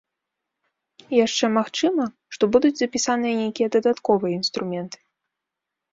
[1.09, 2.03] А яшчэ магчыма,
[2.37, 4.97] што будуць запісаныя нейкія дадатковыя інструменты.